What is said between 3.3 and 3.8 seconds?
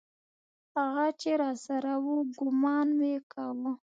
کاوه.